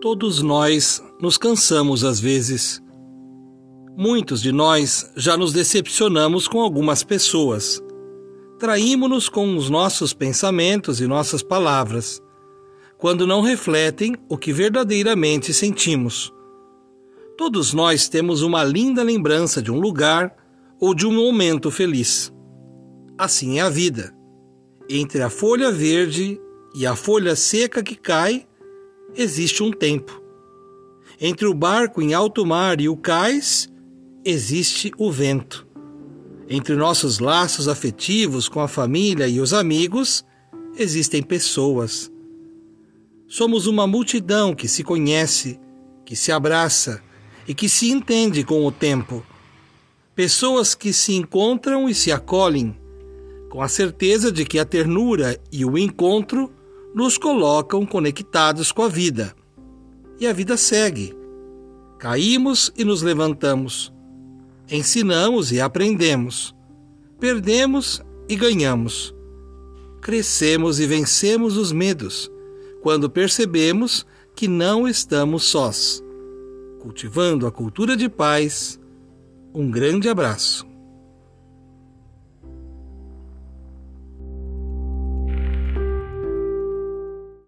[0.00, 2.82] Todos nós nos cansamos às vezes.
[3.94, 7.82] Muitos de nós já nos decepcionamos com algumas pessoas.
[8.58, 12.18] Traímos-nos com os nossos pensamentos e nossas palavras,
[12.96, 16.32] quando não refletem o que verdadeiramente sentimos.
[17.36, 20.34] Todos nós temos uma linda lembrança de um lugar
[20.80, 22.32] ou de um momento feliz.
[23.18, 24.14] Assim é a vida.
[24.88, 26.40] Entre a folha verde
[26.74, 28.46] e a folha seca que cai,
[29.14, 30.20] existe um tempo.
[31.20, 33.70] Entre o barco em alto mar e o cais,
[34.24, 35.66] existe o vento.
[36.48, 40.24] Entre nossos laços afetivos com a família e os amigos,
[40.76, 42.10] existem pessoas.
[43.28, 45.60] Somos uma multidão que se conhece,
[46.04, 47.02] que se abraça
[47.46, 49.24] e que se entende com o tempo.
[50.14, 52.76] Pessoas que se encontram e se acolhem,
[53.48, 56.52] com a certeza de que a ternura e o encontro
[56.94, 59.34] nos colocam conectados com a vida.
[60.18, 61.16] E a vida segue.
[61.98, 63.92] Caímos e nos levantamos.
[64.70, 66.54] Ensinamos e aprendemos.
[67.18, 69.14] Perdemos e ganhamos.
[70.00, 72.30] Crescemos e vencemos os medos
[72.80, 76.02] quando percebemos que não estamos sós.
[76.80, 78.80] Cultivando a cultura de paz.
[79.52, 80.69] Um grande abraço.